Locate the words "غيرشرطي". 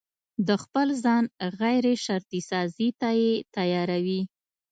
1.59-2.41